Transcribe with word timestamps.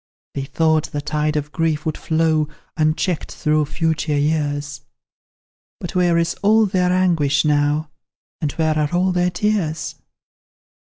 They 0.33 0.45
thought 0.45 0.85
the 0.85 0.99
tide 1.01 1.35
of 1.35 1.51
grief 1.51 1.85
would 1.85 1.95
flow 1.95 2.47
Unchecked 2.75 3.31
through 3.33 3.65
future 3.65 4.17
years; 4.17 4.81
But 5.79 5.93
where 5.93 6.17
is 6.17 6.33
all 6.41 6.65
their 6.65 6.91
anguish 6.91 7.45
now, 7.45 7.91
And 8.41 8.51
where 8.53 8.79
are 8.79 8.95
all 8.95 9.11
their 9.11 9.29
tears? 9.29 9.93